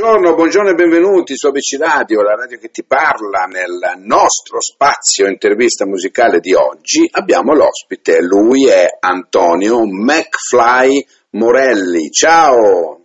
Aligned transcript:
Buongiorno, 0.00 0.34
buongiorno 0.34 0.70
e 0.70 0.74
benvenuti 0.74 1.36
su 1.36 1.46
ABC 1.48 1.76
Radio, 1.78 2.22
la 2.22 2.34
radio 2.34 2.56
che 2.56 2.70
ti 2.70 2.82
parla. 2.84 3.44
Nel 3.44 4.00
nostro 4.00 4.58
spazio 4.58 5.28
intervista 5.28 5.84
musicale 5.84 6.40
di 6.40 6.54
oggi 6.54 7.06
abbiamo 7.12 7.52
l'ospite, 7.52 8.22
lui 8.22 8.66
è 8.66 8.96
Antonio 8.98 9.84
McFly 9.84 11.06
Morelli. 11.32 12.08
Ciao! 12.08 13.04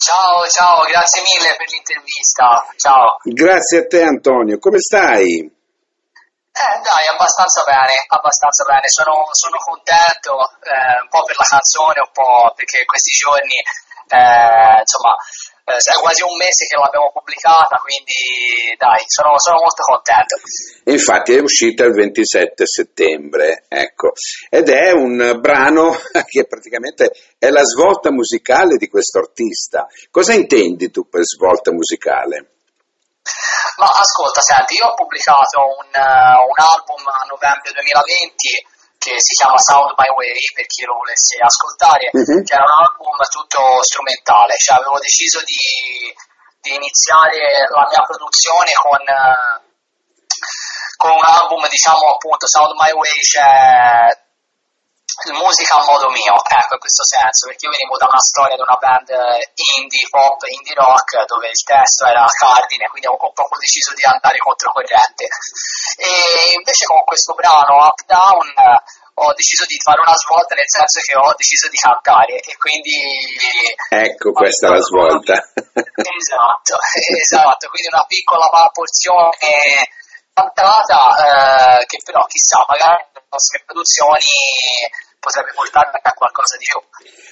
Ciao, 0.00 0.48
ciao, 0.48 0.88
grazie 0.88 1.20
mille 1.20 1.56
per 1.58 1.68
l'intervista. 1.68 2.72
Ciao. 2.74 3.20
Grazie 3.20 3.78
a 3.80 3.86
te 3.86 4.00
Antonio, 4.00 4.58
come 4.58 4.80
stai? 4.80 5.28
Eh, 5.28 6.76
dai, 6.80 7.04
abbastanza 7.12 7.62
bene, 7.68 8.00
abbastanza 8.08 8.64
bene. 8.64 8.88
Sono, 8.88 9.28
sono 9.28 9.60
contento, 9.60 10.40
eh, 10.40 11.04
un 11.04 11.08
po' 11.10 11.22
per 11.24 11.36
la 11.36 11.44
canzone, 11.52 12.00
un 12.00 12.12
po' 12.16 12.50
perché 12.56 12.82
questi 12.86 13.12
giorni, 13.12 13.60
eh, 14.08 14.80
insomma, 14.80 15.20
è 15.64 15.96
quasi 16.00 16.22
un 16.22 16.36
mese 16.36 16.66
che 16.66 16.76
l'abbiamo 16.76 17.10
pubblicata, 17.10 17.80
quindi 17.80 18.76
dai, 18.76 19.02
sono, 19.06 19.38
sono 19.38 19.56
molto 19.60 19.82
contento. 19.82 20.36
Infatti 20.84 21.32
è 21.34 21.40
uscita 21.40 21.84
il 21.84 21.94
27 21.94 22.66
settembre, 22.66 23.64
ecco, 23.68 24.12
ed 24.50 24.68
è 24.68 24.92
un 24.92 25.38
brano 25.40 25.96
che 26.28 26.46
praticamente 26.46 27.12
è 27.38 27.48
la 27.48 27.64
svolta 27.64 28.12
musicale 28.12 28.76
di 28.76 28.88
questo 28.88 29.18
artista. 29.18 29.86
Cosa 30.10 30.34
intendi 30.34 30.90
tu 30.90 31.08
per 31.08 31.24
svolta 31.24 31.72
musicale? 31.72 32.52
Ma 33.76 33.88
ascolta, 33.88 34.40
senti, 34.42 34.74
io 34.76 34.86
ho 34.86 34.94
pubblicato 34.94 35.64
un, 35.64 35.88
uh, 35.88 36.44
un 36.44 36.58
album 36.60 37.00
a 37.08 37.24
novembre 37.26 37.72
2020 37.72 38.73
che 39.04 39.20
si 39.20 39.36
chiama 39.36 39.60
Sound 39.60 39.92
My 40.00 40.08
Way 40.16 40.32
per 40.56 40.64
chi 40.64 40.88
lo 40.88 40.96
volesse 40.96 41.36
ascoltare, 41.36 42.08
uh-huh. 42.08 42.40
che 42.40 42.54
era 42.56 42.64
un 42.64 42.76
album 42.88 43.20
tutto 43.28 43.84
strumentale, 43.84 44.56
cioè 44.56 44.80
avevo 44.80 44.96
deciso 44.98 45.44
di, 45.44 46.08
di 46.64 46.72
iniziare 46.72 47.68
la 47.68 47.84
mia 47.92 48.00
produzione 48.00 48.72
con, 48.80 49.04
con, 50.96 51.10
un 51.12 51.20
album 51.20 51.68
diciamo 51.68 52.16
appunto 52.16 52.48
Sound 52.48 52.72
My 52.80 52.92
Way, 52.96 53.20
cioè 53.28 54.23
musica 55.32 55.78
a 55.78 55.84
modo 55.84 56.10
mio, 56.10 56.34
ecco 56.34 56.74
in 56.74 56.82
questo 56.82 57.04
senso, 57.04 57.46
perché 57.46 57.66
io 57.66 57.72
venivo 57.72 57.96
da 57.96 58.06
una 58.06 58.20
storia 58.20 58.56
di 58.56 58.62
una 58.62 58.76
band 58.76 59.10
indie 59.78 60.06
pop, 60.10 60.42
indie 60.46 60.74
rock, 60.74 61.24
dove 61.26 61.48
il 61.48 61.62
testo 61.62 62.06
era 62.06 62.26
cardine, 62.26 62.88
quindi 62.88 63.08
ho 63.08 63.16
proprio 63.16 63.58
deciso 63.58 63.94
di 63.94 64.04
andare 64.04 64.38
controcorrente. 64.38 65.24
E 65.96 66.54
invece 66.58 66.84
con 66.86 67.02
questo 67.04 67.34
brano 67.34 67.86
Up 67.86 68.00
Down 68.06 68.48
ho 69.14 69.32
deciso 69.34 69.64
di 69.66 69.78
fare 69.78 70.00
una 70.02 70.16
svolta 70.16 70.54
nel 70.58 70.66
senso 70.66 70.98
che 70.98 71.14
ho 71.14 71.32
deciso 71.38 71.68
di 71.70 71.78
cantare 71.78 72.34
e 72.42 72.56
quindi 72.58 72.98
ecco 73.88 74.32
questa 74.32 74.66
è 74.66 74.70
la 74.70 74.82
svolta 74.82 75.34
esatto 75.38 76.74
esatto 77.14 77.68
quindi 77.70 77.94
una 77.94 78.04
piccola 78.10 78.50
porzione 78.72 79.86
cantata 80.34 81.78
eh, 81.78 81.86
che 81.86 82.00
però 82.02 82.26
chissà 82.26 82.64
magari 82.66 83.06
le 83.14 83.22
nostre 83.30 83.62
produzioni 83.64 84.26
potrebbe 85.24 85.52
portare 85.56 85.88
a 85.90 86.12
qualcosa 86.12 86.56
di 86.60 86.68
più 86.68 86.80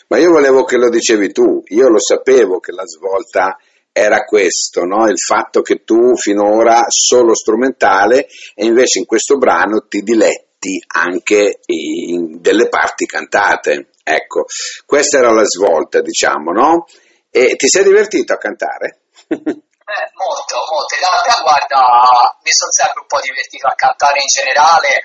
ma 0.08 0.16
io 0.18 0.30
volevo 0.32 0.64
che 0.64 0.76
lo 0.76 0.88
dicevi 0.88 1.30
tu 1.32 1.62
io 1.68 1.88
lo 1.88 2.00
sapevo 2.00 2.58
che 2.58 2.72
la 2.72 2.86
svolta 2.86 3.56
era 3.92 4.24
questo, 4.24 4.84
no? 4.84 5.06
il 5.06 5.18
fatto 5.18 5.60
che 5.60 5.84
tu 5.84 6.16
finora 6.16 6.84
solo 6.88 7.34
strumentale 7.34 8.26
e 8.54 8.64
invece 8.64 8.98
in 8.98 9.04
questo 9.04 9.36
brano 9.36 9.86
ti 9.86 10.00
diletti 10.00 10.82
anche 10.94 11.60
in 11.66 12.40
delle 12.40 12.68
parti 12.68 13.04
cantate. 13.04 13.90
Ecco, 14.02 14.46
questa 14.86 15.18
era 15.18 15.30
la 15.30 15.44
svolta, 15.44 16.00
diciamo, 16.00 16.52
no? 16.52 16.86
E 17.30 17.54
ti 17.56 17.68
sei 17.68 17.84
divertito 17.84 18.32
a 18.32 18.38
cantare? 18.38 19.00
Eh, 19.82 20.08
molto, 20.14 20.56
molto. 20.72 20.94
In 20.94 21.04
realtà, 21.04 21.42
guarda, 21.42 22.38
mi 22.40 22.52
sono 22.54 22.70
sempre 22.70 23.02
un 23.02 23.10
po' 23.10 23.20
divertito 23.20 23.66
a 23.66 23.74
cantare 23.74 24.22
in 24.22 24.30
generale, 24.30 25.04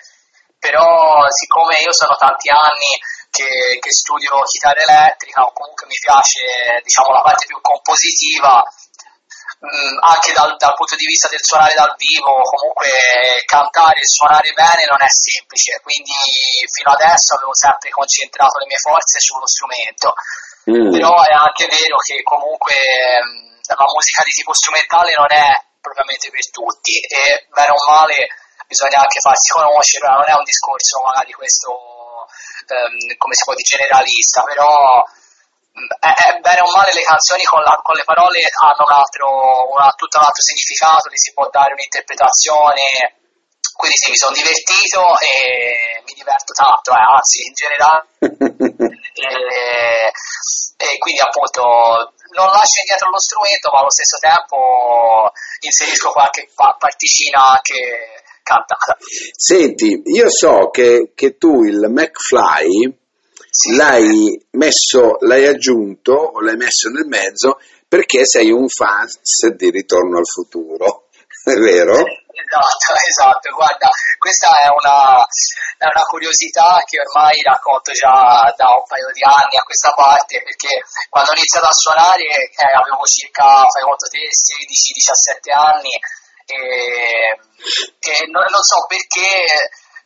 però 0.60 1.26
siccome 1.30 1.78
io 1.80 1.94
sono 1.94 2.16
tanti 2.18 2.50
anni 2.50 2.92
che, 3.30 3.78
che 3.80 3.92
studio 3.92 4.42
chitarra 4.44 4.82
elettrica 4.82 5.42
o 5.42 5.54
comunque 5.54 5.86
mi 5.88 5.98
piace, 6.00 6.82
diciamo, 6.84 7.14
la 7.14 7.22
parte 7.22 7.46
più 7.46 7.60
compositiva, 7.62 8.64
Mm, 9.58 9.98
anche 10.06 10.38
dal, 10.38 10.54
dal, 10.54 10.78
punto 10.78 10.94
di 10.94 11.10
vista 11.10 11.28
del 11.30 11.42
suonare 11.42 11.74
dal 11.74 11.96
vivo, 11.98 12.46
comunque 12.46 13.42
cantare 13.50 13.98
e 13.98 14.06
suonare 14.06 14.54
bene 14.54 14.86
non 14.86 15.02
è 15.02 15.10
semplice, 15.10 15.82
quindi 15.82 16.14
fino 16.70 16.94
adesso 16.94 17.34
avevo 17.34 17.58
sempre 17.58 17.90
concentrato 17.90 18.62
le 18.62 18.70
mie 18.70 18.78
forze 18.78 19.18
sullo 19.18 19.50
strumento, 19.50 20.14
mm. 20.70 20.94
però 20.94 21.10
è 21.26 21.34
anche 21.34 21.66
vero 21.74 21.98
che 22.06 22.22
comunque 22.22 22.78
mm, 22.78 23.66
la 23.66 23.90
musica 23.90 24.22
di 24.22 24.34
tipo 24.38 24.54
strumentale 24.54 25.18
non 25.18 25.32
è 25.34 25.50
propriamente 25.82 26.30
per 26.30 26.46
tutti. 26.54 26.94
E 27.02 27.50
bene 27.50 27.74
o 27.74 27.82
male 27.90 28.30
bisogna 28.68 29.00
anche 29.00 29.20
farsi 29.20 29.52
conoscere, 29.52 30.08
non 30.08 30.28
è 30.28 30.36
un 30.36 30.44
discorso 30.44 31.02
magari 31.02 31.32
questo 31.32 31.72
um, 31.72 33.18
come 33.18 33.34
si 33.36 33.44
può 33.44 33.54
dire 33.56 33.80
generalista, 33.80 34.44
però 34.44 35.04
è, 36.00 36.10
è, 36.10 36.40
bene 36.40 36.62
o 36.62 36.72
male 36.74 36.94
le 36.94 37.04
canzoni 37.04 37.44
con, 37.44 37.62
la, 37.62 37.80
con 37.82 37.96
le 37.96 38.04
parole 38.04 38.42
hanno 38.42 38.84
un 38.84 38.94
altro, 38.94 39.72
una, 39.72 39.92
tutto 39.96 40.18
un 40.18 40.26
altro 40.26 40.42
significato, 40.42 41.10
gli 41.10 41.18
si 41.18 41.34
può 41.34 41.48
dare 41.50 41.74
un'interpretazione. 41.74 43.16
Quindi 43.78 43.96
sì, 43.98 44.10
mi 44.10 44.18
sono 44.18 44.34
divertito 44.34 45.06
e 45.22 46.02
mi 46.04 46.14
diverto 46.14 46.52
tanto, 46.54 46.92
eh, 46.92 47.06
anzi 47.14 47.46
in 47.46 47.54
generale. 47.54 48.08
e, 49.14 50.12
e, 50.82 50.98
quindi 50.98 51.22
appunto 51.22 51.62
non 52.34 52.50
lascio 52.50 52.82
indietro 52.82 53.10
lo 53.12 53.22
strumento, 53.22 53.70
ma 53.72 53.80
allo 53.80 53.92
stesso 53.92 54.18
tempo 54.18 55.32
inserisco 55.62 56.10
qualche 56.10 56.50
particina 56.56 57.54
anche 57.54 58.26
cantata. 58.48 58.98
Senti, 59.36 60.02
io 60.06 60.30
so 60.30 60.70
che, 60.70 61.12
che 61.14 61.38
tu 61.38 61.64
il 61.64 61.88
McFly 61.90 62.98
l'hai 63.76 64.48
messo, 64.52 65.18
l'hai 65.22 65.46
aggiunto 65.46 66.14
o 66.14 66.42
l'hai 66.42 66.56
messo 66.56 66.90
nel 66.90 67.08
mezzo 67.08 67.60
perché 67.88 68.26
sei 68.26 68.52
un 68.52 68.68
fan 68.68 69.08
di 69.56 69.70
Ritorno 69.70 70.18
al 70.18 70.28
futuro, 70.28 71.08
è 71.44 71.54
vero? 71.54 71.96
Esatto, 72.38 72.94
esatto, 72.94 73.50
guarda, 73.56 73.90
questa 74.20 74.48
è 74.62 74.70
una, 74.70 75.26
è 75.82 75.90
una, 75.90 76.06
curiosità 76.06 76.80
che 76.86 77.02
ormai 77.02 77.42
racconto 77.42 77.92
già 77.92 78.54
da 78.56 78.78
un 78.78 78.86
paio 78.86 79.10
di 79.12 79.24
anni 79.26 79.58
a 79.58 79.66
questa 79.66 79.92
parte, 79.92 80.44
perché 80.46 80.86
quando 81.10 81.32
ho 81.32 81.36
iniziato 81.36 81.66
a 81.66 81.74
suonare 81.74 82.24
eh, 82.24 82.72
avevo 82.78 83.04
circa, 83.10 83.66
fai 83.68 83.84
conto 83.84 84.06
te, 84.08 84.22
16-17 84.22 85.50
anni 85.50 85.92
e, 86.48 87.36
e 88.00 88.14
non, 88.32 88.46
non 88.48 88.64
so 88.64 88.88
perché 88.88 89.28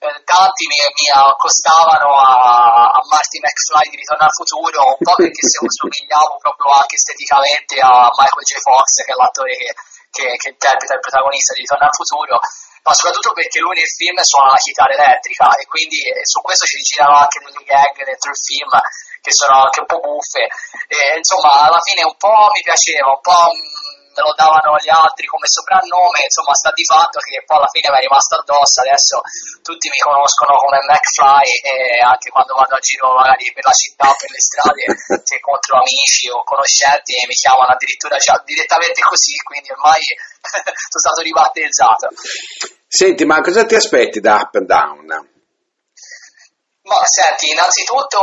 eh, 0.01 0.17
tanti 0.25 0.65
mi, 0.65 0.81
mi, 0.81 1.07
accostavano 1.13 2.17
a, 2.17 2.89
a 2.89 3.01
Marty 3.05 3.37
McFly 3.37 3.85
di 3.93 4.01
Ritorno 4.01 4.25
al 4.25 4.33
Futuro, 4.33 4.97
un 4.97 5.03
po' 5.05 5.13
perché 5.13 5.45
se 5.45 5.61
somigliavo 5.61 6.41
proprio 6.41 6.73
anche 6.73 6.97
esteticamente 6.97 7.77
a 7.77 8.09
Michael 8.09 8.47
J. 8.49 8.57
Fox, 8.57 9.05
che 9.05 9.13
è 9.13 9.15
l'attore 9.15 9.53
che, 9.53 9.69
che, 10.09 10.25
che 10.41 10.49
interpreta 10.57 10.97
il 10.97 11.05
protagonista 11.05 11.53
di 11.53 11.61
Ritorno 11.61 11.85
al 11.85 11.93
Futuro, 11.93 12.39
ma 12.81 12.93
soprattutto 12.97 13.31
perché 13.37 13.61
lui 13.61 13.77
nel 13.77 13.93
film 13.93 14.17
suona 14.25 14.57
la 14.57 14.65
chitarra 14.65 14.97
elettrica 14.97 15.53
e 15.53 15.69
quindi 15.69 16.01
su 16.25 16.41
questo 16.41 16.65
ci 16.65 16.81
girano 16.81 17.21
anche 17.21 17.37
delle 17.37 17.61
gag 17.61 17.93
dentro 18.01 18.33
il 18.33 18.41
film 18.41 18.73
che 19.21 19.29
sono 19.29 19.69
anche 19.69 19.85
un 19.85 19.85
po' 19.85 20.01
buffe. 20.01 20.49
E, 20.89 21.21
insomma, 21.21 21.69
alla 21.69 21.81
fine 21.85 22.01
un 22.01 22.17
po' 22.17 22.49
mi 22.49 22.65
piaceva, 22.65 23.13
un 23.13 23.21
po' 23.21 23.53
me 24.11 24.21
lo 24.21 24.33
davano 24.35 24.75
gli 24.77 24.91
altri 24.91 25.25
come 25.27 25.47
soprannome, 25.47 26.27
insomma 26.27 26.53
sta 26.53 26.71
di 26.75 26.83
fatto 26.83 27.19
che 27.23 27.43
poi 27.47 27.57
alla 27.57 27.71
fine 27.71 27.87
mi 27.89 27.97
è 27.97 28.03
rimasto 28.03 28.35
addosso, 28.35 28.83
adesso 28.83 29.15
tutti 29.63 29.87
mi 29.87 29.99
conoscono 30.03 30.59
come 30.59 30.83
McFly 30.83 31.47
e 31.63 31.73
anche 32.03 32.29
quando 32.29 32.55
vado 32.55 32.75
a 32.75 32.83
giro 32.83 33.15
magari 33.15 33.47
per 33.55 33.63
la 33.63 33.75
città, 33.75 34.11
per 34.11 34.29
le 34.31 34.41
strade, 34.41 34.83
se 35.23 35.35
incontro 35.39 35.79
amici 35.79 36.27
o 36.27 36.43
conoscenti 36.43 37.15
mi 37.27 37.35
chiamano 37.35 37.71
addirittura 37.71 38.17
già 38.19 38.35
direttamente 38.43 39.01
così, 39.01 39.35
quindi 39.47 39.71
ormai 39.71 40.03
sono 40.91 41.03
stato 41.03 41.21
ribattezzato. 41.23 42.11
Senti, 42.87 43.23
ma 43.23 43.39
cosa 43.39 43.63
ti 43.63 43.75
aspetti 43.75 44.19
da 44.19 44.35
Up 44.35 44.55
and 44.55 44.67
Down? 44.67 45.30
Ma 46.91 47.07
senti, 47.07 47.55
innanzitutto 47.55 48.19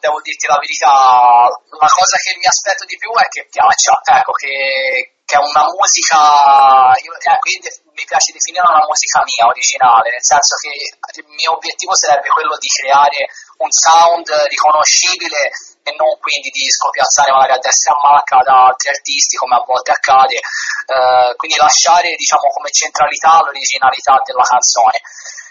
devo 0.00 0.16
dirti 0.24 0.48
la 0.48 0.56
verità, 0.56 1.44
la 1.76 1.92
cosa 1.92 2.16
che 2.16 2.32
mi 2.40 2.48
aspetto 2.48 2.88
di 2.88 2.96
più 2.96 3.12
è 3.12 3.28
che 3.28 3.44
piaccia, 3.52 4.00
ecco, 4.00 4.32
che, 4.32 5.20
che 5.28 5.36
è 5.36 5.42
una 5.44 5.68
musica, 5.68 6.96
io, 7.04 7.12
eh, 7.12 7.36
quindi 7.36 7.68
mi 7.92 8.08
piace 8.08 8.32
definire 8.32 8.64
una 8.64 8.80
musica 8.80 9.20
mia, 9.28 9.44
originale, 9.44 10.08
nel 10.08 10.24
senso 10.24 10.56
che 10.56 10.72
il 11.20 11.28
mio 11.36 11.52
obiettivo 11.52 11.92
sarebbe 11.92 12.32
quello 12.32 12.56
di 12.56 12.68
creare 12.80 13.28
un 13.60 13.68
sound 13.68 14.24
riconoscibile 14.24 15.52
e 15.84 15.92
non 16.00 16.16
quindi 16.16 16.48
di 16.48 16.64
scopiazzare 16.64 17.28
magari 17.28 17.60
a 17.60 17.60
destra 17.60 17.92
a 17.92 18.00
manca 18.08 18.40
da 18.40 18.72
altri 18.72 18.88
artisti 18.88 19.36
come 19.36 19.60
a 19.60 19.64
volte 19.68 19.92
accade, 19.92 20.40
eh, 20.40 21.36
quindi 21.36 21.60
lasciare 21.60 22.16
diciamo 22.16 22.48
come 22.56 22.72
centralità 22.72 23.44
l'originalità 23.44 24.16
della 24.24 24.48
canzone. 24.48 24.96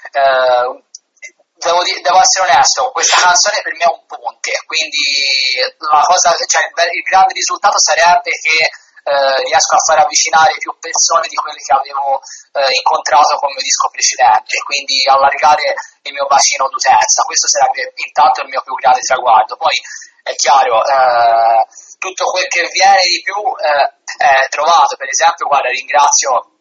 Eh, 0.10 0.86
devo, 1.58 1.82
devo, 1.84 2.20
essere 2.22 2.50
onesto, 2.50 2.92
questa 2.92 3.22
canzone 3.22 3.62
per 3.62 3.74
me 3.74 3.84
è 3.84 3.92
un 3.92 4.06
ponte, 4.06 4.52
quindi 4.66 5.02
cosa, 5.78 6.36
cioè, 6.46 6.64
il 6.94 7.04
grande 7.04 7.34
risultato 7.34 7.78
sarebbe 7.80 8.32
che 8.32 8.58
eh, 9.08 9.40
riesco 9.48 9.76
a 9.76 9.84
far 9.88 10.00
avvicinare 10.04 10.52
più 10.60 10.76
persone 10.80 11.28
di 11.32 11.36
quelle 11.36 11.64
che 11.64 11.72
avevo 11.72 12.20
eh, 12.60 12.76
incontrato 12.76 13.40
con 13.40 13.48
il 13.50 13.56
mio 13.56 13.64
disco 13.64 13.88
precedente 13.88 14.60
quindi 14.68 15.00
allargare 15.08 15.76
il 16.04 16.12
mio 16.12 16.28
bacino 16.28 16.68
d'utenza. 16.68 17.24
Questo 17.24 17.48
sarebbe 17.48 17.94
intanto 17.96 18.42
il 18.42 18.50
mio 18.50 18.62
più 18.62 18.76
grande 18.76 19.00
traguardo. 19.00 19.56
Poi 19.56 19.76
è 20.24 20.36
chiaro, 20.36 20.84
eh, 20.84 21.64
tutto 22.00 22.26
quel 22.32 22.48
che 22.48 22.68
viene 22.68 23.02
di 23.08 23.22
più 23.24 23.40
eh, 23.40 23.88
è 24.20 24.48
trovato. 24.50 24.96
Per 24.96 25.08
esempio, 25.08 25.48
guarda, 25.48 25.70
ringrazio 25.70 26.57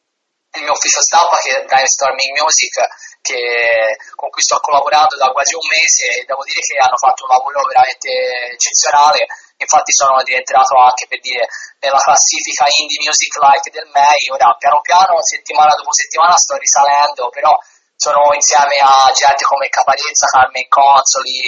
il 0.56 0.64
mio 0.64 0.72
ufficio 0.72 1.00
stampa 1.00 1.36
che 1.38 1.60
è 1.60 1.64
Brainstorming 1.64 2.32
Music 2.40 2.74
che, 3.20 3.96
con 4.14 4.30
cui 4.30 4.42
sto 4.42 4.58
collaborando 4.60 5.16
da 5.16 5.28
quasi 5.30 5.54
un 5.54 5.66
mese 5.66 6.20
e 6.20 6.24
devo 6.24 6.42
dire 6.44 6.60
che 6.60 6.78
hanno 6.78 6.96
fatto 6.96 7.24
un 7.26 7.34
lavoro 7.34 7.66
veramente 7.66 8.08
eccezionale. 8.54 9.26
Infatti 9.56 9.92
sono 9.92 10.20
rientrato 10.20 10.76
anche 10.76 11.08
per 11.08 11.20
dire 11.20 11.48
nella 11.80 11.98
classifica 11.98 12.68
indie 12.68 13.00
music 13.00 13.32
like 13.40 13.70
del 13.72 13.88
MEI 13.88 14.28
ora 14.28 14.52
piano 14.60 14.80
piano 14.84 15.16
settimana 15.24 15.72
dopo 15.72 15.96
settimana 15.96 16.36
sto 16.36 16.60
risalendo 16.60 17.32
però 17.32 17.56
sono 17.96 18.36
insieme 18.36 18.76
a 18.84 19.08
gente 19.16 19.48
come 19.48 19.72
Caparezza, 19.72 20.28
Carmen 20.28 20.68
Consoli 20.68 21.40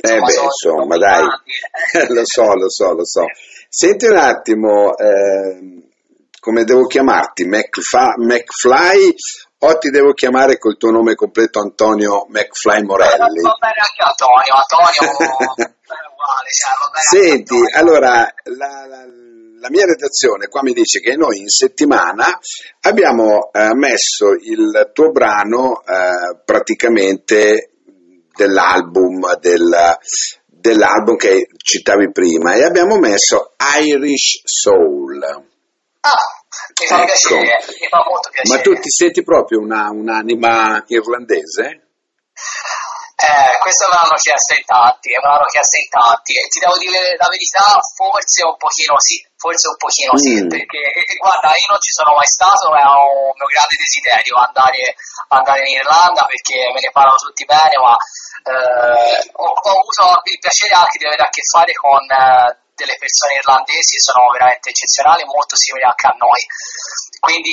eh 0.00 0.18
beh 0.18 0.40
insomma 0.40 0.96
dai. 0.96 1.20
lo 2.08 2.22
so 2.24 2.48
lo 2.56 2.70
so 2.70 2.92
lo 2.96 3.04
so. 3.04 3.24
Senti 3.68 4.06
un 4.06 4.16
attimo 4.16 4.96
eh, 4.96 5.89
come 6.40 6.64
devo 6.64 6.86
chiamarti 6.86 7.44
McFly, 7.44 8.24
McFly 8.24 9.14
o 9.62 9.78
ti 9.78 9.90
devo 9.90 10.12
chiamare 10.14 10.58
col 10.58 10.78
tuo 10.78 10.90
nome 10.90 11.14
completo 11.14 11.60
Antonio 11.60 12.26
McFly 12.28 12.82
Morelli? 12.82 13.42
Va 13.42 13.56
bene 13.58 13.74
anche 13.76 14.02
Antonio, 14.02 14.54
Antonio. 14.56 15.74
Cioè, 16.20 17.18
Senti, 17.18 17.56
allora 17.74 18.32
la, 18.44 18.86
la, 18.86 19.06
la, 19.58 19.68
mia 19.70 19.86
redazione 19.86 20.48
qua 20.48 20.62
mi 20.62 20.72
dice 20.72 21.00
che 21.00 21.16
noi 21.16 21.38
in 21.38 21.48
settimana 21.48 22.38
abbiamo 22.82 23.50
eh, 23.52 23.74
messo 23.74 24.32
il 24.32 24.90
tuo 24.92 25.10
brano 25.12 25.82
eh, 25.82 26.40
praticamente 26.44 27.70
dell'album 28.34 29.38
del, 29.38 29.96
dell'album 30.46 31.16
che 31.16 31.48
citavi 31.56 32.12
prima 32.12 32.54
e 32.54 32.64
abbiamo 32.64 32.98
messo 32.98 33.54
Irish 33.82 34.42
Soul. 34.44 34.99
Ah, 36.00 36.16
mi 36.80 36.86
fa 36.86 36.96
ecco. 36.96 37.04
piacere, 37.04 37.64
mi 37.80 37.88
fa 37.88 38.04
molto 38.06 38.30
piacere. 38.30 38.56
Ma 38.56 38.62
tu 38.62 38.74
ti 38.80 38.90
senti 38.90 39.22
proprio 39.22 39.60
una, 39.60 39.90
un'anima 39.90 40.84
irlandese? 40.86 41.90
Eh, 43.20 43.58
questo 43.60 43.84
me 43.92 44.00
l'hanno 44.00 44.16
chiesto 44.16 44.56
in 44.56 44.64
tanti, 44.64 45.12
me 45.12 45.20
l'hanno 45.20 45.44
chiesto 45.52 45.76
in 45.76 45.92
tanti 45.92 46.32
e 46.32 46.48
ti 46.48 46.56
devo 46.56 46.80
dire 46.80 47.20
la 47.20 47.28
verità, 47.28 47.76
forse 47.92 48.48
un 48.48 48.56
pochino 48.56 48.96
sì, 48.96 49.20
forse 49.36 49.68
un 49.68 49.76
pochino 49.76 50.16
mm. 50.16 50.24
sì, 50.24 50.32
perché 50.48 50.80
guarda, 51.20 51.52
io 51.52 51.68
non 51.68 51.84
ci 51.84 51.92
sono 51.92 52.16
mai 52.16 52.24
stato, 52.24 52.72
è 52.72 52.80
un 52.80 53.36
mio 53.36 53.50
grande 53.52 53.76
desiderio 53.76 54.40
andare, 54.40 54.96
andare 55.36 55.68
in 55.68 55.84
Irlanda 55.84 56.24
perché 56.24 56.64
me 56.72 56.80
ne 56.80 56.88
parlano 56.96 57.20
tutti 57.20 57.44
bene, 57.44 57.76
ma 57.76 57.92
eh, 57.92 59.20
ho, 59.36 59.48
ho, 59.52 59.68
avuto 59.68 60.24
il 60.24 60.40
piacere 60.40 60.72
anche 60.80 60.96
di 60.96 61.04
avere 61.04 61.20
a 61.20 61.28
che 61.28 61.44
fare 61.44 61.76
con 61.76 62.00
eh, 62.00 62.56
delle 62.80 62.96
persone 62.96 63.36
irlandesi, 63.36 64.00
sono 64.00 64.32
veramente 64.32 64.72
eccezionali, 64.72 65.28
molto 65.28 65.56
simili 65.56 65.84
anche 65.84 66.08
a 66.08 66.16
noi. 66.16 66.40
Quindi 67.20 67.52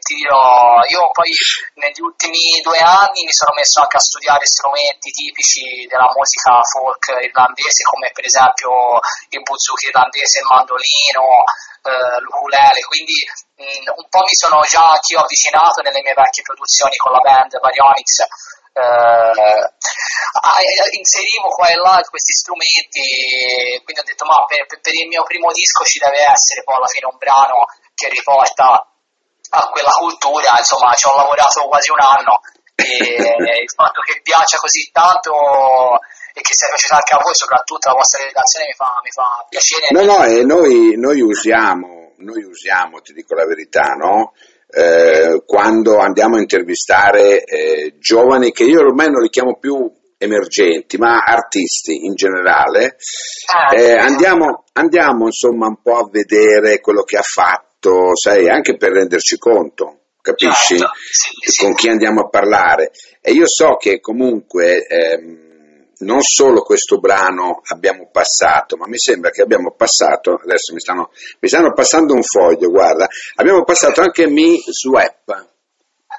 ti 0.00 0.14
dirò, 0.16 0.80
io 0.88 1.12
poi 1.12 1.28
negli 1.76 2.00
ultimi 2.00 2.40
due 2.64 2.80
anni 2.80 3.28
mi 3.28 3.36
sono 3.36 3.52
messo 3.52 3.84
anche 3.84 4.00
a 4.00 4.00
studiare 4.00 4.48
strumenti 4.48 5.12
tipici 5.12 5.84
della 5.84 6.08
musica 6.08 6.56
folk 6.64 7.04
irlandese, 7.20 7.84
come 7.84 8.08
per 8.16 8.24
esempio 8.24 8.96
il 9.28 9.42
buzuki 9.44 9.92
irlandese, 9.92 10.40
il 10.40 10.48
mandolino, 10.48 11.44
eh, 11.84 12.16
l'ukulele, 12.24 12.80
quindi 12.88 13.12
mh, 13.60 13.92
un 13.92 14.08
po' 14.08 14.24
mi 14.24 14.36
sono 14.40 14.64
già 14.64 14.96
anch'io 14.96 15.20
avvicinato 15.20 15.84
nelle 15.84 16.00
mie 16.00 16.16
vecchie 16.16 16.42
produzioni 16.42 16.96
con 16.96 17.12
la 17.12 17.20
band 17.20 17.60
Baryonyx 17.60 18.24
eh, 18.72 19.68
inserivo 20.96 21.48
qua 21.52 21.68
e 21.68 21.76
là 21.76 22.00
questi 22.08 22.32
strumenti 22.32 23.80
quindi 23.84 24.00
ho 24.00 24.04
detto 24.04 24.24
ma 24.24 24.44
per, 24.46 24.64
per, 24.66 24.94
il 24.94 25.08
mio 25.08 25.22
primo 25.24 25.52
disco 25.52 25.84
ci 25.84 25.98
deve 25.98 26.24
essere 26.24 26.64
poi 26.64 26.76
alla 26.76 26.86
fine 26.86 27.06
un 27.06 27.18
brano 27.18 27.68
che 27.94 28.08
riporta 28.08 28.86
a 29.54 29.68
quella 29.68 29.92
cultura 29.92 30.56
insomma 30.56 30.94
ci 30.94 31.06
ho 31.06 31.16
lavorato 31.16 31.68
quasi 31.68 31.90
un 31.90 32.00
anno 32.00 32.40
e 32.80 33.60
il 33.60 33.72
fatto 33.76 34.00
che 34.00 34.20
piaccia 34.22 34.56
così 34.56 34.88
tanto 34.90 36.00
e 36.32 36.40
che 36.40 36.54
sia 36.54 36.68
piaciuta 36.68 36.96
anche 36.96 37.14
a 37.14 37.20
voi 37.20 37.34
soprattutto 37.34 37.88
la 37.88 37.94
vostra 37.94 38.24
redazione 38.24 38.66
mi 38.66 38.72
fa, 38.72 39.00
mi 39.04 39.10
fa 39.12 39.46
piacere 39.48 39.92
no 39.92 40.00
no 40.00 40.24
e 40.24 40.44
noi, 40.44 40.96
noi 40.96 41.20
usiamo 41.20 42.14
noi 42.24 42.42
usiamo 42.42 43.02
ti 43.02 43.12
dico 43.12 43.34
la 43.34 43.44
verità 43.44 43.92
no? 44.00 44.32
Eh, 44.74 45.42
quando 45.44 45.98
andiamo 45.98 46.36
a 46.36 46.40
intervistare 46.40 47.44
eh, 47.44 47.96
giovani 47.98 48.52
che 48.52 48.64
io 48.64 48.80
ormai 48.80 49.10
non 49.10 49.20
li 49.20 49.28
chiamo 49.28 49.58
più 49.58 49.90
emergenti, 50.16 50.96
ma 50.96 51.18
artisti 51.18 52.06
in 52.06 52.14
generale, 52.14 52.96
ah, 53.52 53.76
eh, 53.76 53.92
andiamo, 53.92 54.64
andiamo 54.72 55.26
insomma 55.26 55.66
un 55.66 55.82
po' 55.82 55.98
a 55.98 56.08
vedere 56.10 56.80
quello 56.80 57.02
che 57.02 57.18
ha 57.18 57.22
fatto, 57.22 58.16
sai, 58.16 58.48
anche 58.48 58.76
per 58.76 58.92
renderci 58.92 59.36
conto, 59.36 60.04
capisci? 60.22 60.78
Certo, 60.78 60.92
sì, 61.10 61.50
sì. 61.50 61.64
Con 61.64 61.74
chi 61.74 61.88
andiamo 61.88 62.22
a 62.22 62.28
parlare. 62.28 62.92
E 63.20 63.32
io 63.32 63.46
so 63.46 63.76
che 63.76 64.00
comunque 64.00 64.86
ehm, 64.86 65.41
non 66.02 66.20
solo 66.20 66.62
questo 66.62 66.98
brano 66.98 67.60
abbiamo 67.64 68.08
passato, 68.10 68.76
ma 68.76 68.86
mi 68.86 68.98
sembra 68.98 69.30
che 69.30 69.42
abbiamo 69.42 69.72
passato, 69.72 70.40
adesso 70.42 70.72
mi 70.72 70.80
stanno, 70.80 71.10
mi 71.40 71.48
stanno 71.48 71.72
passando 71.72 72.14
un 72.14 72.22
foglio, 72.22 72.68
guarda, 72.68 73.08
abbiamo 73.36 73.64
passato 73.64 74.00
anche 74.00 74.26
Mi 74.26 74.60
Swap. 74.60 75.50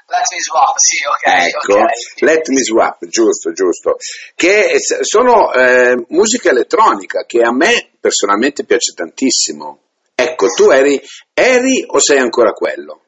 Let 0.06 0.26
me 0.32 0.40
swap, 0.40 0.76
sì, 0.76 0.98
ok. 1.06 1.46
Ecco, 1.46 1.72
okay. 1.74 1.94
Let 2.18 2.48
me 2.48 2.62
swap, 2.62 3.06
giusto, 3.06 3.52
giusto. 3.52 3.96
Che 4.34 4.76
sono 5.00 5.52
eh, 5.52 6.04
musica 6.08 6.50
elettronica 6.50 7.24
che 7.24 7.40
a 7.40 7.52
me 7.52 7.92
personalmente 8.00 8.64
piace 8.64 8.92
tantissimo. 8.92 9.80
Ecco, 10.14 10.48
tu 10.48 10.70
eri, 10.70 11.00
eri 11.32 11.84
o 11.88 11.98
sei 12.00 12.18
ancora 12.18 12.52
quello? 12.52 13.00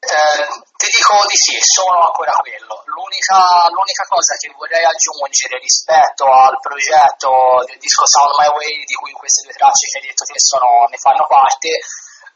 Eh, 0.00 0.67
dico 1.08 1.24
di 1.24 1.36
sì, 1.40 1.56
sono 1.64 2.04
ancora 2.04 2.32
quello. 2.36 2.84
L'unica, 2.84 3.40
l'unica, 3.72 4.04
cosa 4.04 4.36
che 4.36 4.52
vorrei 4.52 4.84
aggiungere 4.84 5.56
rispetto 5.56 6.28
al 6.28 6.60
progetto 6.60 7.64
del 7.64 7.80
disco 7.80 8.04
Sound 8.04 8.36
My 8.36 8.48
Way, 8.52 8.84
di 8.84 8.94
cui 9.00 9.12
queste 9.16 9.48
due 9.48 9.56
tracce 9.56 9.88
che 9.88 9.98
hai 9.98 10.06
detto 10.12 10.28
te 10.28 10.36
sono, 10.36 10.84
ne 10.92 11.00
fanno 11.00 11.24
parte, 11.24 11.80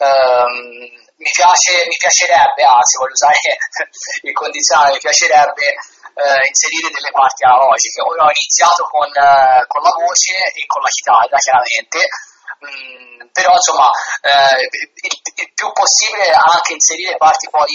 ehm, 0.01 0.89
mi, 1.21 1.31
piace, 1.37 1.85
mi, 1.85 1.97
piacerebbe, 2.01 2.65
anzi 2.65 2.97
voglio 2.97 3.13
usare 3.13 3.61
il 4.25 4.33
condizionale, 4.33 4.97
mi 4.97 5.05
piacerebbe 5.05 5.67
eh, 5.69 6.41
inserire 6.49 6.89
delle 6.89 7.13
parti 7.13 7.45
analogiche. 7.45 8.01
Ora 8.01 8.25
ho 8.25 8.33
iniziato 8.33 8.89
con, 8.89 9.09
eh, 9.13 9.69
con 9.69 9.85
la 9.85 9.95
voce 10.01 10.33
e 10.49 10.65
con 10.65 10.81
la 10.81 10.89
chitarra, 10.89 11.37
chiaramente 11.37 12.09
Mm, 12.63 13.27
però 13.35 13.51
insomma 13.59 13.91
eh, 14.23 14.63
il, 14.63 15.19
il, 15.35 15.51
più 15.51 15.67
possibile 15.73 16.31
anche 16.31 16.79
inserire 16.79 17.17
parti 17.17 17.51
poi 17.51 17.75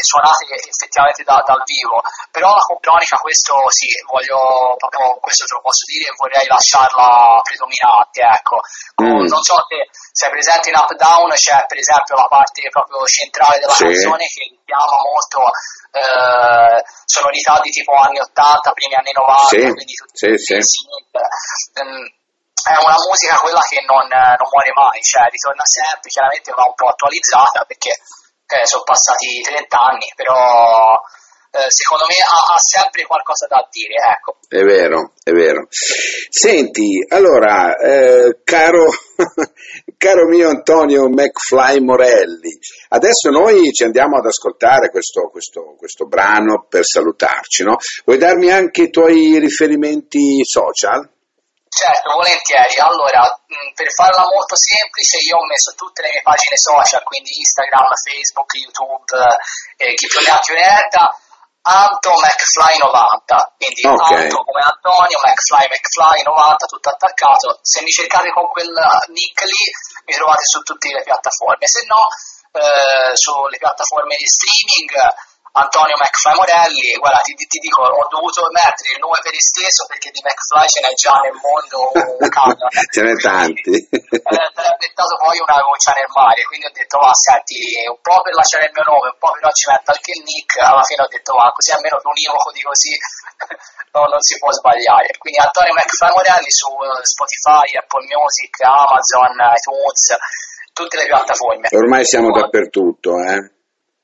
suonate 0.00 0.48
effettivamente 0.56 1.20
da, 1.20 1.42
dal 1.44 1.60
vivo 1.68 2.00
però 2.32 2.48
la 2.48 2.64
compronica 2.64 3.20
questo 3.20 3.60
sì 3.68 3.92
voglio 4.08 4.72
proprio 4.80 5.20
questo 5.20 5.44
te 5.44 5.52
lo 5.52 5.60
posso 5.60 5.84
dire 5.84 6.08
vorrei 6.16 6.48
lasciarla 6.48 7.44
predominante 7.44 8.24
ecco 8.24 8.56
mm. 9.04 9.28
non 9.28 9.42
so 9.44 9.60
se 9.68 9.84
sei 10.16 10.30
presente 10.32 10.72
in 10.72 10.80
Up 10.80 10.92
Down 10.96 11.28
c'è 11.36 11.60
per 11.68 11.76
esempio 11.76 12.16
la 12.16 12.28
parte 12.32 12.64
proprio 12.72 13.04
centrale 13.04 13.60
della 13.60 13.76
sì. 13.76 13.84
canzone 13.84 14.24
che 14.32 14.48
chiama 14.64 14.96
molto 15.04 15.44
eh, 15.92 16.80
sonorità 17.04 17.60
di 17.60 17.68
tipo 17.68 17.92
anni 17.92 18.16
80 18.16 18.72
primi 18.72 18.94
anni 18.96 19.12
90 19.12 19.44
sì. 19.44 19.60
quindi 19.76 19.92
tutti 19.92 20.38
sì, 20.40 20.56
sì. 20.56 20.56
Um, 21.76 22.15
è 22.66 22.76
una 22.82 22.98
musica 22.98 23.38
quella 23.38 23.62
che 23.62 23.78
non, 23.86 24.10
non, 24.10 24.48
muore 24.50 24.72
mai, 24.74 24.98
cioè 25.02 25.30
ritorna 25.30 25.62
sempre, 25.62 26.10
chiaramente 26.10 26.50
va 26.50 26.66
un 26.66 26.74
po' 26.74 26.90
attualizzata 26.90 27.62
perché 27.62 27.94
eh, 27.94 28.66
sono 28.66 28.82
passati 28.82 29.38
30 29.38 29.78
anni, 29.78 30.10
però 30.14 30.98
eh, 31.54 31.70
secondo 31.70 32.04
me 32.10 32.18
ha, 32.18 32.54
ha, 32.54 32.58
sempre 32.58 33.06
qualcosa 33.06 33.46
da 33.46 33.62
dire, 33.70 33.94
ecco. 33.94 34.38
È 34.48 34.62
vero, 34.66 35.14
è 35.22 35.30
vero. 35.30 35.66
Senti, 35.70 37.06
allora, 37.08 37.76
eh, 37.78 38.40
caro, 38.42 38.90
caro 39.96 40.26
mio 40.26 40.48
Antonio 40.50 41.08
McFly 41.08 41.78
Morelli, 41.80 42.50
adesso 42.90 43.30
noi 43.30 43.70
ci 43.72 43.84
andiamo 43.84 44.18
ad 44.18 44.26
ascoltare 44.26 44.90
questo, 44.90 45.30
questo, 45.30 45.74
questo 45.78 46.06
brano 46.06 46.66
per 46.68 46.84
salutarci, 46.84 47.62
no? 47.62 47.76
Vuoi 48.04 48.18
darmi 48.18 48.50
anche 48.50 48.82
i 48.82 48.90
tuoi 48.90 49.38
riferimenti 49.38 50.40
social? 50.42 51.14
Certo, 51.76 52.16
volentieri. 52.16 52.72
Allora, 52.80 53.20
mh, 53.20 53.76
per 53.76 53.92
farla 53.92 54.24
molto 54.24 54.56
semplice, 54.56 55.20
io 55.20 55.36
ho 55.36 55.44
messo 55.44 55.76
tutte 55.76 56.00
le 56.00 56.08
mie 56.08 56.24
pagine 56.24 56.56
social, 56.56 57.04
quindi 57.04 57.36
Instagram, 57.36 57.92
Facebook, 57.92 58.48
YouTube, 58.56 59.12
eh, 59.76 59.92
chi 59.92 60.06
più 60.08 60.20
ne 60.24 60.30
ha 60.32 60.40
più 60.40 60.54
ne 60.56 60.64
erda, 60.64 61.04
Anto 61.68 62.14
McFly 62.14 62.78
90, 62.78 63.52
quindi 63.58 63.82
Ok. 63.84 64.08
Anto 64.08 64.40
come 64.40 64.62
Antonio, 64.62 65.18
McFly 65.20 65.66
McFly 65.68 66.22
90, 66.22 66.64
tutto 66.64 66.88
attaccato. 66.88 67.58
Se 67.60 67.82
mi 67.82 67.90
cercate 67.90 68.30
con 68.30 68.48
quel 68.48 68.72
nick 69.12 69.42
lì 69.44 69.64
mi 70.06 70.14
trovate 70.14 70.46
su 70.46 70.62
tutte 70.62 70.88
le 70.94 71.02
piattaforme, 71.02 71.66
se 71.66 71.84
no 71.84 72.06
eh, 72.56 73.16
sulle 73.16 73.58
piattaforme 73.58 74.14
di 74.16 74.24
streaming 74.24 74.94
Antonio 75.56 75.96
McFly 75.96 76.36
Morelli, 76.36 76.92
guarda 77.00 77.24
ti, 77.24 77.32
ti 77.32 77.56
dico, 77.64 77.80
ho 77.80 78.06
dovuto 78.12 78.44
mettere 78.52 78.92
il 78.92 79.00
nome 79.00 79.16
per 79.24 79.32
esteso 79.32 79.88
perché 79.88 80.12
di 80.12 80.20
McFly 80.20 80.68
ce 80.68 80.80
n'è 80.84 80.92
già 80.92 81.16
nel 81.24 81.32
mondo 81.40 81.96
un 81.96 82.28
camion. 82.28 82.68
Ce 82.92 83.00
n'è 83.00 83.16
tanti. 83.16 83.72
Eh, 83.72 84.20
Era 84.36 84.72
diventato 84.76 85.16
poi 85.16 85.40
una 85.40 85.56
goccia 85.64 85.96
nel 85.96 86.12
mare, 86.12 86.44
quindi 86.44 86.68
ho 86.68 86.74
detto, 86.76 87.00
ma 87.00 87.08
senti, 87.16 87.56
un 87.88 87.96
po' 88.04 88.20
per 88.20 88.36
lasciare 88.36 88.68
il 88.68 88.76
mio 88.76 88.84
nome, 88.84 89.08
un 89.08 89.16
po' 89.16 89.32
però 89.32 89.48
ci 89.56 89.64
metto 89.72 89.96
anche 89.96 90.12
il 90.12 90.22
nick, 90.28 90.60
alla 90.60 90.84
fine 90.84 91.00
ho 91.00 91.08
detto, 91.08 91.32
ma 91.32 91.48
così 91.48 91.72
almeno 91.72 91.96
che 92.04 92.08
univoco 92.12 92.48
di 92.52 92.60
così 92.60 92.92
no, 93.96 94.02
non 94.12 94.20
si 94.20 94.36
può 94.36 94.52
sbagliare. 94.52 95.08
Quindi 95.16 95.40
Antonio 95.40 95.72
McFly 95.72 96.12
Morelli 96.12 96.52
su 96.52 96.68
eh, 96.68 97.00
Spotify, 97.00 97.64
Apple 97.80 98.04
Music, 98.12 98.52
Amazon, 98.60 99.32
iTunes, 99.40 100.04
tutte 100.76 101.00
le 101.00 101.08
piattaforme. 101.08 101.72
Ormai 101.72 102.04
siamo 102.04 102.28
dappertutto, 102.28 103.16
eh. 103.24 103.55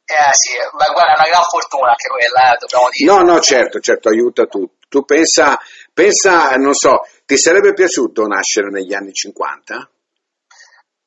Eh 0.05 0.33
sì, 0.33 0.53
ma 0.77 0.87
guarda, 0.93 1.15
è 1.15 1.19
una 1.19 1.29
gran 1.31 1.43
fortuna 1.49 1.91
anche 1.91 2.09
quella, 2.09 2.53
eh, 2.53 2.57
dobbiamo 2.59 2.89
dire. 2.91 3.13
No, 3.13 3.23
no, 3.23 3.41
certo, 3.41 3.81
certo, 3.81 4.09
aiuta 4.09 4.47
tu. 4.47 4.69
Tu 4.89 5.05
pensa, 5.05 5.59
pensa, 5.95 6.51
non 6.57 6.75
so, 6.75 7.01
ti 7.25 7.39
sarebbe 7.39 7.73
piaciuto 7.73 8.27
nascere 8.27 8.69
negli 8.69 8.93
anni 8.93 9.13
50? 9.13 9.89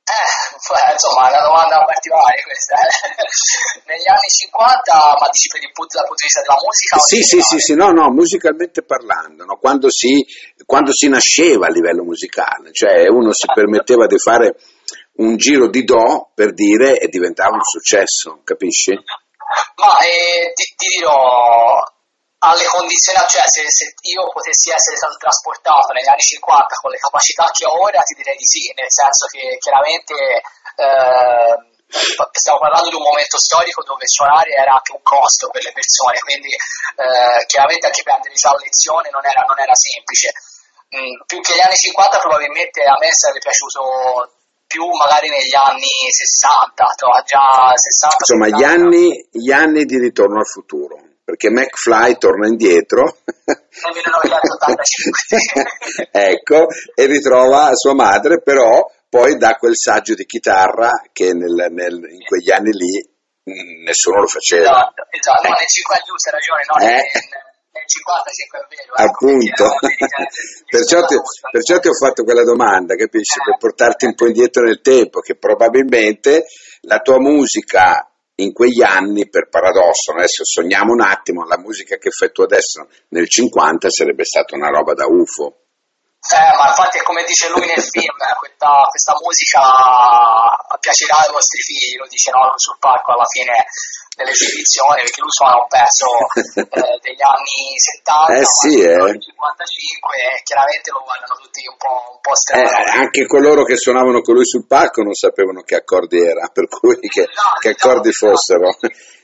Eh, 0.06 0.94
insomma, 0.94 1.30
è 1.30 1.34
una 1.34 1.46
domanda 1.50 1.84
particolare 1.84 2.42
questa. 2.46 2.76
eh. 2.78 3.90
Negli 3.90 4.08
anni 4.08 4.30
50, 4.30 4.94
ma 4.94 5.28
dici 5.32 5.48
per 5.50 5.62
il 5.62 5.72
punto, 5.74 5.98
dal 5.98 6.06
punto 6.06 6.22
di 6.22 6.30
vista 6.30 6.42
della 6.42 6.62
musica? 6.62 6.98
Sì, 7.02 7.22
sì, 7.22 7.42
sì, 7.42 7.60
sì, 7.60 7.74
no, 7.74 7.90
no, 7.90 8.10
musicalmente 8.14 8.84
parlando, 8.84 9.46
no? 9.46 9.58
quando, 9.58 9.90
si, 9.90 10.26
quando 10.66 10.94
si 10.94 11.10
nasceva 11.10 11.66
a 11.68 11.70
livello 11.74 12.04
musicale, 12.04 12.72
cioè 12.72 13.08
uno 13.10 13.34
si 13.34 13.46
permetteva 13.54 14.06
di 14.06 14.18
fare 14.18 14.56
un 15.18 15.38
giro 15.38 15.70
di 15.70 15.84
do 15.84 16.32
per 16.34 16.54
dire 16.54 16.98
e 16.98 17.08
diventava 17.08 17.56
un 17.56 17.64
successo, 17.64 18.42
capisci? 18.44 18.92
Ma 18.92 20.00
eh, 20.00 20.52
ti, 20.54 20.74
ti 20.76 20.88
dirò, 20.98 21.80
alle 22.40 22.66
condizioni, 22.66 23.18
cioè 23.28 23.48
se, 23.48 23.64
se 23.70 23.94
io 24.14 24.30
potessi 24.30 24.70
essere 24.70 24.98
stato 24.98 25.18
trasportato 25.18 25.94
negli 25.94 26.10
anni 26.10 26.22
50 26.22 26.76
con 26.82 26.92
le 26.92 26.98
capacità 26.98 27.50
che 27.52 27.66
ho 27.66 27.80
ora, 27.80 28.02
ti 28.02 28.14
direi 28.14 28.36
di 28.36 28.46
sì, 28.46 28.72
nel 28.76 28.92
senso 28.92 29.26
che 29.32 29.58
chiaramente 29.58 30.14
eh, 30.14 31.54
stiamo 32.32 32.60
parlando 32.60 32.90
di 32.90 32.96
un 32.96 33.08
momento 33.08 33.38
storico 33.38 33.84
dove 33.84 34.06
suonare 34.06 34.52
era 34.52 34.78
anche 34.78 34.94
un 34.94 35.02
costo 35.02 35.50
per 35.50 35.64
le 35.64 35.72
persone, 35.72 36.20
quindi 36.20 36.52
eh, 36.52 37.46
chiaramente 37.46 37.88
anche 37.88 38.04
prendere 38.04 38.34
già 38.36 38.54
lezione 38.58 39.10
non 39.10 39.26
era, 39.26 39.42
non 39.48 39.58
era 39.58 39.74
semplice. 39.74 40.30
Mm, 40.96 41.26
più 41.26 41.42
che 41.42 41.56
gli 41.56 41.66
anni 41.66 41.76
50 41.76 42.20
probabilmente 42.20 42.84
a 42.84 42.96
me 43.00 43.10
sarebbe 43.12 43.42
piaciuto 43.42 44.45
più 44.76 44.84
magari 44.92 45.30
negli 45.30 45.56
anni 45.56 45.88
60, 45.88 46.84
cioè 47.00 47.24
già 47.24 47.72
60 47.72 48.16
Insomma, 48.20 48.48
gli 48.52 48.60
70. 48.60 48.76
anni, 48.76 49.08
gli 49.32 49.52
anni 49.52 49.86
di 49.86 49.98
ritorno 49.98 50.40
al 50.40 50.46
futuro, 50.48 51.00
perché 51.24 51.50
McFly 51.50 52.18
torna 52.18 52.48
indietro, 52.48 53.16
nel 53.48 53.96
1985. 53.96 56.12
ecco, 56.12 56.68
e 56.94 57.06
ritrova 57.06 57.70
sua 57.74 57.94
madre, 57.96 58.42
però 58.42 58.86
poi 59.08 59.38
dà 59.38 59.56
quel 59.56 59.78
saggio 59.78 60.14
di 60.14 60.26
chitarra 60.26 60.92
che 61.14 61.32
nel- 61.34 61.72
nel- 61.72 62.04
in 62.12 62.26
quegli 62.28 62.52
anni 62.52 62.72
lì 62.72 63.00
mh, 63.48 63.84
nessuno 63.88 64.20
lo 64.20 64.28
faceva. 64.28 64.92
esatto, 64.92 65.08
esatto. 65.10 65.48
No, 65.48 65.56
Eh. 65.56 65.60
nel 65.60 65.68
50 65.72 66.04
giusto, 66.04 66.28
hai 66.30 66.36
ragione, 66.36 66.64
no, 66.68 66.76
Eh. 66.84 67.00
nel 67.00 67.08
55 67.86 68.60
è 68.60 68.66
vero. 68.70 68.94
ecco, 68.96 69.12
Appunto, 69.12 69.64
perciò 70.70 71.06
ti, 71.06 71.16
perciò 71.52 71.80
ti 71.80 71.88
ho 71.88 71.94
fatto 71.94 72.24
quella 72.24 72.44
domanda, 72.44 72.96
capisci? 72.96 73.40
Per 73.44 73.58
portarti 73.58 74.06
un 74.06 74.16
po' 74.16 74.28
indietro 74.28 74.64
nel 74.64 74.82
tempo, 74.82 75.20
che 75.20 75.36
probabilmente 75.36 76.46
la 76.82 77.00
tua 77.00 77.20
musica 77.20 78.10
in 78.36 78.52
quegli 78.52 78.84
anni, 78.84 79.30
per 79.30 79.48
paradosso, 79.50 80.12
adesso 80.12 80.44
sogniamo 80.44 80.92
un 80.92 81.02
attimo, 81.02 81.46
la 81.46 81.58
musica 81.58 81.96
che 81.98 82.10
fai 82.10 82.32
tu 82.32 82.42
adesso 82.42 82.88
nel 83.10 83.30
50 83.30 83.90
sarebbe 83.90 84.26
stata 84.26 84.56
una 84.56 84.70
roba 84.70 84.94
da 84.94 85.06
UFO. 85.06 85.66
Eh, 86.26 86.58
ma 86.58 86.70
infatti 86.70 86.98
è 86.98 87.04
come 87.04 87.24
dice 87.24 87.50
lui 87.50 87.62
nel 87.70 87.86
film, 87.86 88.18
eh, 88.18 88.34
questa, 88.34 88.82
questa 88.90 89.14
musica 89.22 89.62
piacerà 90.82 91.22
ai 91.22 91.32
vostri 91.32 91.62
figli, 91.62 91.98
lo 92.02 92.08
dice 92.10 92.32
no, 92.32 92.52
sul 92.58 92.78
palco 92.80 93.14
alla 93.14 93.30
fine 93.30 93.54
delle 94.16 94.32
esibizioni, 94.32 95.02
perché 95.04 95.22
lui 95.22 95.32
suona 95.36 95.56
un 95.60 95.68
pezzo 95.68 96.08
eh, 96.56 96.98
degli 97.04 97.24
anni 97.24 97.76
70, 97.76 98.40
Eh 98.40 98.46
sì, 98.48 98.74
eh. 98.80 98.96
del 98.96 99.20
55 99.20 100.16
e 100.16 100.44
chiaramente 100.44 100.92
lo 100.92 101.02
guardano 101.04 101.36
tutti 101.42 101.62
un 101.68 101.76
po', 101.78 102.00
un 102.16 102.20
po' 102.24 102.32
Eh, 102.32 102.40
strano. 102.40 103.02
anche 103.04 103.26
coloro 103.28 103.64
che 103.64 103.76
suonavano 103.76 104.22
con 104.22 104.36
lui 104.36 104.46
sul 104.46 104.66
palco 104.68 105.04
non 105.04 105.14
sapevano 105.14 105.62
che 105.62 105.76
accordi 105.76 106.18
era, 106.24 106.48
per 106.54 106.68
cui 106.68 106.96
che, 107.08 107.28
che 107.60 107.70
accordi 107.76 108.12
fossero. 108.12 108.72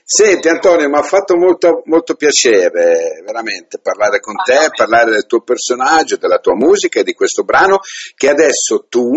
Senti 0.03 0.49
Antonio, 0.49 0.89
mi 0.89 0.97
ha 0.97 1.03
fatto 1.03 1.37
molto, 1.37 1.83
molto 1.85 2.15
piacere 2.15 3.21
veramente 3.23 3.79
parlare 3.79 4.19
con 4.19 4.35
te, 4.43 4.69
parlare 4.75 5.11
del 5.11 5.25
tuo 5.25 5.41
personaggio, 5.41 6.17
della 6.17 6.39
tua 6.39 6.55
musica 6.55 6.99
e 6.99 7.03
di 7.03 7.13
questo 7.13 7.43
brano 7.43 7.79
che 8.15 8.27
adesso 8.27 8.87
tu, 8.89 9.07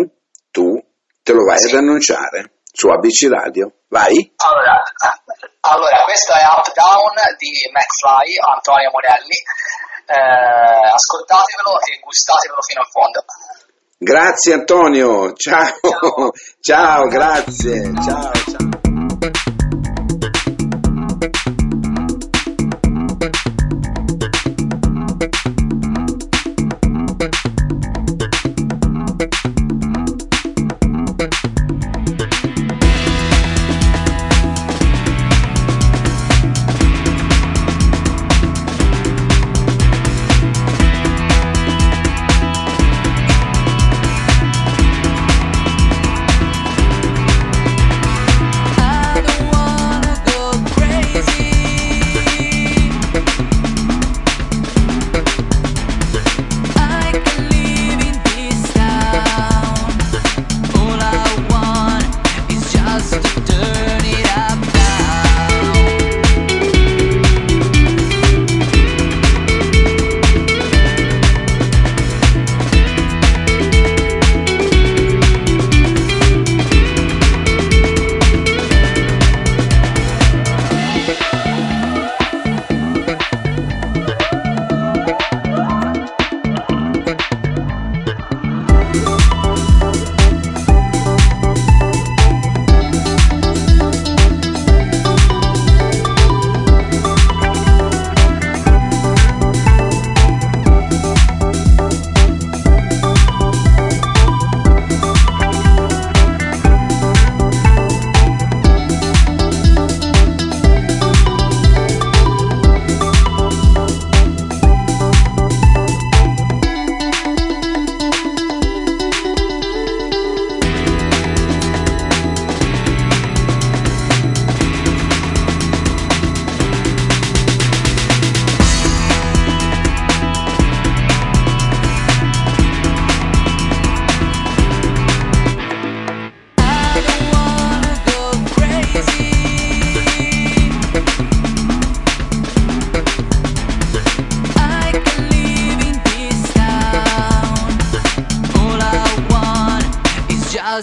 tu 0.51 0.81
te 1.21 1.33
lo 1.33 1.43
vai 1.43 1.57
Sì. 1.59 1.67
ad 1.75 1.81
annunciare 1.81 2.51
su 2.75 2.89
ABC 2.89 3.31
Radio. 3.31 3.71
Vai? 3.87 4.33
Allora, 4.43 4.83
allora, 5.71 6.03
questo 6.03 6.33
è 6.33 6.43
Up 6.43 6.67
Down 6.75 7.15
di 7.39 7.55
McFly, 7.71 8.35
Antonio 8.53 8.91
Morelli. 8.91 9.39
Eh, 10.05 10.91
ascoltatevelo 10.91 11.79
e 11.79 11.99
gustatevelo 12.03 12.61
fino 12.61 12.81
in 12.83 12.89
fondo. 12.91 13.23
Grazie 13.97 14.53
Antonio, 14.53 15.33
ciao, 15.33 16.31
ciao, 16.59 17.07
grazie, 17.07 17.93
ciao, 18.03 18.31
ciao. 18.33 18.74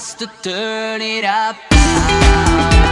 Just 0.02 0.18
to 0.18 0.26
turn 0.42 1.00
it 1.00 1.24
up. 1.24 2.91